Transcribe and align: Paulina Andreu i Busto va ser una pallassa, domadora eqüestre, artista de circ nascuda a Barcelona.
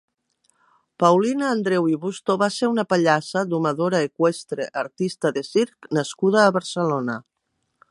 Paulina 1.03 1.49
Andreu 1.55 1.89
i 1.91 1.97
Busto 2.05 2.37
va 2.43 2.47
ser 2.55 2.69
una 2.71 2.85
pallassa, 2.93 3.45
domadora 3.53 4.01
eqüestre, 4.11 4.67
artista 4.85 5.35
de 5.39 5.47
circ 5.51 5.89
nascuda 5.99 6.43
a 6.47 6.57
Barcelona. 6.61 7.21